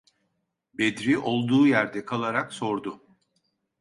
Bedri 0.73 1.17
olduğu 1.17 1.67
yerde 1.67 2.05
kalarak 2.05 2.53
sordu: 2.53 3.01